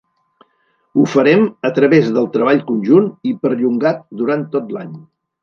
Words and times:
Ho 0.95 1.03
farem 1.11 1.43
a 1.69 1.71
través 1.75 2.09
del 2.15 2.31
treball 2.37 2.63
conjunt 2.71 3.07
i 3.33 3.35
perllongat 3.45 4.03
durant 4.23 4.49
tot 4.57 4.75
l'any. 4.79 4.91